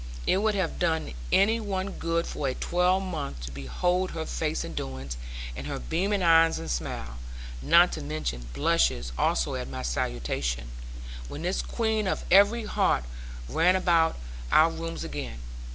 [0.25, 4.63] It would have done any one good for a twelve month to behold her face
[4.63, 5.15] and doings,
[5.55, 7.17] and her beaming eyes and smile
[7.61, 10.71] (not to mention blushes also at my salutation),
[11.27, 13.03] when this Queen of every heart
[13.47, 14.17] ran about
[14.51, 15.37] our rooms again.